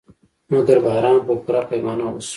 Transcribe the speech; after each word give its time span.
مګر 0.53 0.77
باران 0.85 1.17
په 1.27 1.33
پوره 1.45 1.61
پیمانه 1.69 2.05
وشو. 2.09 2.29